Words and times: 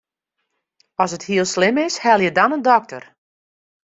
As 1.03 1.13
it 1.15 1.23
hiel 1.27 1.47
slim 1.53 1.75
is, 1.87 1.95
helje 2.03 2.31
dan 2.37 2.55
in 2.57 2.65
dokter. 2.69 3.03